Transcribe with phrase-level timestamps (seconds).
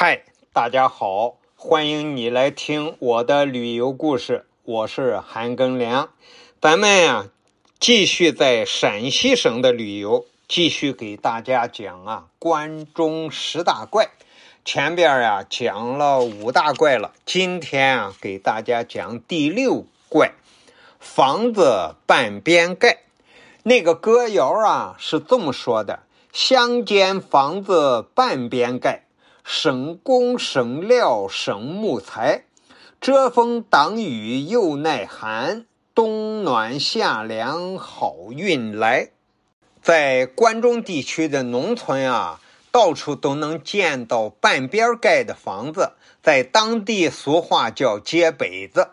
[0.00, 0.22] 嗨，
[0.52, 6.10] 大家好，欢迎你来听我的旅游故事，我是韩庚良。
[6.60, 7.26] 咱们呀，
[7.80, 14.10] 继续在陕西省的旅游，继续给大家讲啊关中十大怪。
[14.64, 20.30] 前边呀讲了五大怪了，今天啊给大家讲第六怪，
[21.00, 23.00] 房子半边盖。
[23.64, 29.06] 那个歌谣啊是这么说的：乡间房子半边盖。
[29.50, 32.44] 省工省料省木材，
[33.00, 35.64] 遮风挡雨又耐寒，
[35.94, 39.08] 冬暖夏凉好运来。
[39.80, 48.90] 在关中地区的农村啊，到处都能见到半边盖的房子，在当地俗话叫“街北子”。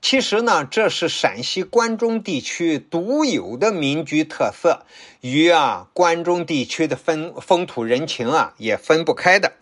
[0.00, 4.84] 其实呢，这是陕西关中地区独有的民居特色，
[5.20, 9.54] 与啊关中地区的风风土人情啊也分不开的。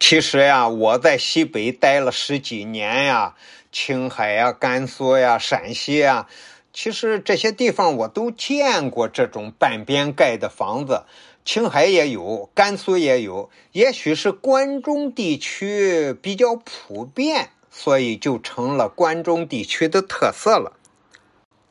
[0.00, 3.34] 其实呀，我在西北待了十几年呀，
[3.72, 6.28] 青海呀、甘肃呀、陕西呀，
[6.72, 11.02] 其实这些地方我都见过这种半边盖的房子。
[11.44, 20.74] 青海也有，甘肃也有，也许是关中地区比较普遍，所以就成了关中地区的特色了。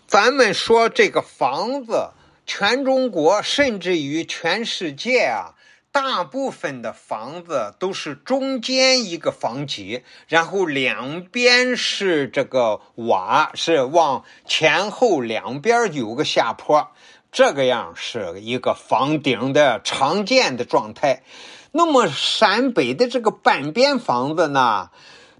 [0.07, 2.09] 咱们说这个房子，
[2.45, 5.53] 全中国甚至于全世界啊。
[5.99, 16.91] 大部分的房子都是中间一个房脊，然后两边是这个瓦，是往前后两边有个下坡，
[17.31, 21.23] 这个样是一个房顶的常见的状态。
[21.71, 24.91] 那么陕北的这个半边房子呢？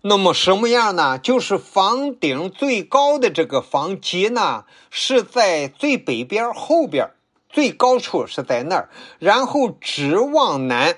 [0.02, 1.20] 那么什么样呢？
[1.20, 7.12] 就是房顶最高的这个房脊呢，是在最北边后边。
[7.58, 10.96] 最高处是在那儿，然后直往南，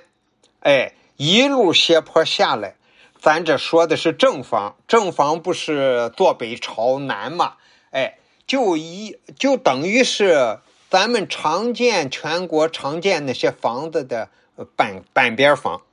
[0.59, 2.75] 哎，一路斜坡下来。
[3.17, 7.53] 咱这说的是正房，正房不是坐北朝南嘛？
[7.91, 10.59] 哎，就一就等于是
[10.89, 14.27] 咱们常见全国常见那些房子的
[14.75, 15.83] 半半边房。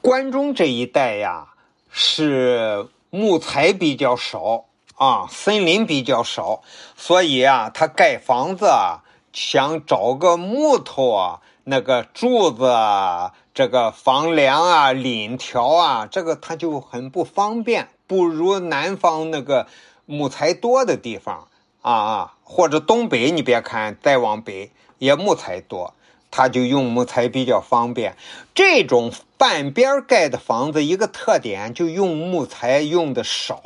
[0.00, 1.48] 关中这一带呀，
[1.90, 6.62] 是木材比较少啊，森林比较少，
[6.96, 9.03] 所以啊，它盖房子啊。
[9.34, 19.66] 想找个木头啊，那个柱子啊，这个房梁啊、檩条啊，这个它就很不方便，不如南方那个
[20.06, 21.48] 木材多的地方
[21.82, 25.94] 啊啊，或者东北，你别看再往北也木材多，
[26.30, 28.16] 它就用木材比较方便。
[28.54, 33.60] 这种半边盖的房子一个特点，就用木材用的少。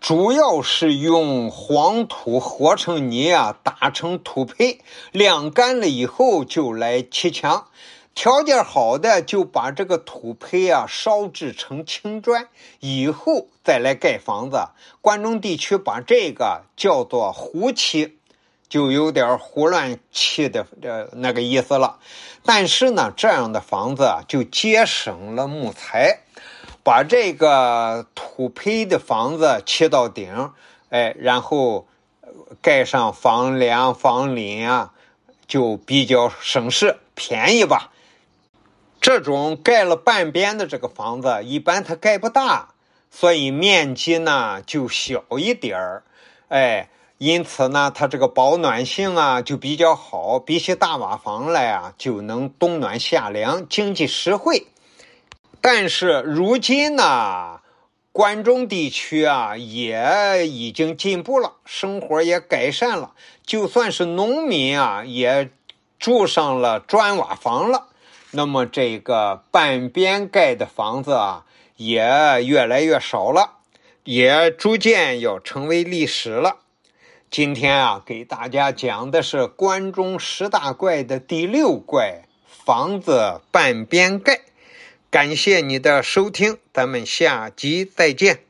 [0.00, 7.66] 主要是用黄土和成泥啊，打成土坯，晾干了以后就来砌墙。
[8.14, 12.48] 条件好的就把这个土坯啊烧制成青砖，
[12.80, 14.68] 以后再来盖房子。
[15.00, 18.18] 关中地区把这个叫做胡砌，
[18.68, 21.98] 就有点胡乱砌的这那个意思了。
[22.44, 26.20] 但是呢，这样的房子就节省了木材。
[26.88, 30.52] 把这个土坯的房子砌到顶，
[30.88, 31.86] 哎，然后
[32.62, 34.94] 盖上房梁、房檩啊，
[35.46, 37.92] 就比较省事、便宜吧。
[39.02, 42.70] 这种盖了半边的这个房子，一般它盖不大，
[43.10, 46.04] 所以面积呢就小一点儿，
[46.48, 46.88] 哎，
[47.18, 54.68] 因此呢，它这个保暖性啊就比较好，比起大瓦房来啊，就能冬暖夏凉，经济实惠。
[55.60, 57.60] 但是如今呢，
[58.12, 63.12] 关中地区啊也已经进步了，生活也改善了。
[63.44, 65.50] 就算是农民啊，也
[65.98, 67.88] 住上了砖瓦房了。
[68.30, 71.44] 那么这个半边盖的房子啊，
[71.76, 72.02] 也
[72.44, 73.58] 越来越少了，
[74.04, 76.58] 也逐渐要成为历史了。
[77.30, 84.40] 今天啊，给大家讲的是关中十大怪的第六怪——房子半边盖。
[85.10, 88.47] 感谢你的收听，咱们下集再见。